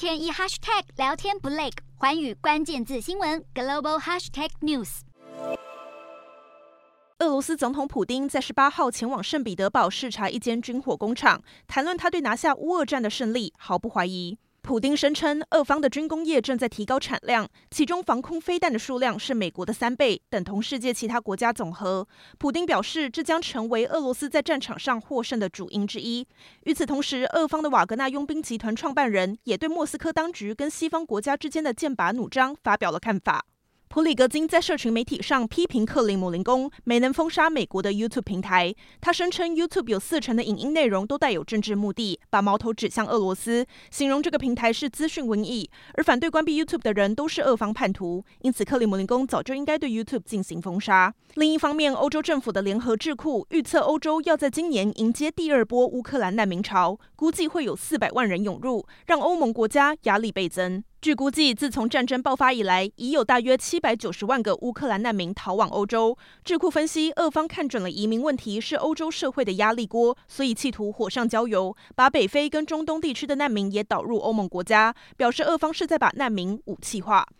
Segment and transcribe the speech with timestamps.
[0.00, 5.00] 天一 hashtag 聊天不累，环宇关键字新闻 global hashtag news。
[7.18, 14.38] 俄罗斯总统普丁在十八号前往圣彼得堡视察一间军火工厂，谈论他对拿下乌俄战的胜利毫不怀疑。
[14.62, 22.06] 普丁声称，俄方的军工业正在提高产量，其中防空飞弹的数量是美国的三倍，等同世界其他国家总和。
[22.38, 26.26] 普丁表示，这将成为俄罗斯在战场上获胜的主因之一。
[26.64, 33.44] 与此同时，俄方的瓦格纳佣兵集团创办人也对莫斯科当局跟西方国家之间的剑拔弩张发表了看法。
[33.92, 38.72] 普里格金在社群媒体上批评克里姆林宫没能封杀美国的 YouTube 平台。
[39.00, 45.68] 他声称 YouTube 有四成的影音内容都带有政治目的，把矛头指向俄罗斯，形容这个平台是资讯瘟疫。
[45.94, 51.12] 而反对关闭 YouTube 的人都是俄方叛徒，因此克里姆林宫早就应该对 YouTube 进行封杀。
[51.34, 60.84] 另一方面，欧洲政府的联合智库预测，欧洲要在今年迎接第二波乌克兰难民潮，估计会有四百万人涌入，让欧盟国家压力倍增。
[61.00, 66.14] 据估计，自从战争爆发以来，已有大约七百九十万个乌克兰难民逃往欧洲。
[66.44, 77.26] 智库分析，俄方看准了移民问题是欧洲社会的压力锅，所以企图火上浇油，把北非跟中东地区的难民也导入欧盟国家，表示俄方是在把难民武器化。